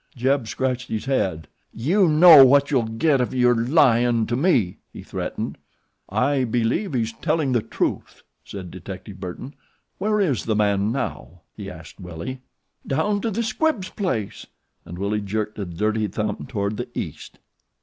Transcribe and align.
Jeb 0.15 0.47
scratched 0.47 0.87
his 0.89 1.05
head. 1.05 1.47
"Yew 1.71 2.09
know 2.09 2.43
what 2.43 2.71
you'll 2.71 2.87
get 2.87 3.21
ef 3.21 3.35
you're 3.35 3.53
lyin' 3.53 4.25
to 4.25 4.35
me," 4.35 4.79
he 4.91 5.03
threatened. 5.03 5.59
"I 6.09 6.43
believe 6.43 6.93
he's 6.95 7.13
telling 7.13 7.51
the 7.51 7.61
truth," 7.61 8.23
said 8.43 8.71
detective 8.71 9.19
Burton. 9.19 9.53
"Where 9.99 10.19
is 10.19 10.45
the 10.45 10.55
man 10.55 10.91
now?" 10.91 11.41
he 11.55 11.69
asked 11.69 11.99
Willie. 11.99 12.41
"Down 12.87 13.21
to 13.21 13.29
the 13.29 13.43
Squibbs' 13.43 13.89
place," 13.89 14.47
and 14.85 14.97
Willie 14.97 15.21
jerked 15.21 15.59
a 15.59 15.65
dirty 15.65 16.07
thumb 16.07 16.47
toward 16.49 16.77
the 16.77 16.87
east. 16.97 17.37